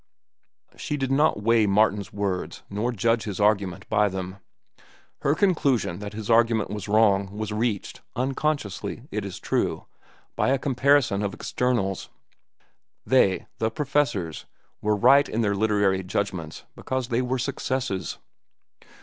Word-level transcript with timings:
She 0.77 0.97
did 0.97 1.11
not 1.11 1.43
weigh 1.43 1.67
Martin's 1.67 2.11
words 2.11 2.63
nor 2.71 2.91
judge 2.91 3.25
his 3.25 3.39
argument 3.39 3.87
by 3.87 4.09
them. 4.09 4.37
Her 5.19 5.35
conclusion 5.35 5.99
that 5.99 6.13
his 6.13 6.27
argument 6.27 6.71
was 6.71 6.87
wrong 6.87 7.37
was 7.37 7.53
reached—unconsciously, 7.53 9.03
it 9.11 9.23
is 9.23 9.37
true—by 9.39 10.49
a 10.49 10.57
comparison 10.57 11.21
of 11.21 11.35
externals. 11.35 12.09
They, 13.05 13.45
the 13.59 13.69
professors, 13.69 14.47
were 14.81 14.95
right 14.95 15.29
in 15.29 15.41
their 15.41 15.53
literary 15.53 16.01
judgments 16.01 16.63
because 16.75 17.09
they 17.09 17.21
were 17.21 17.37
successes. 17.37 18.17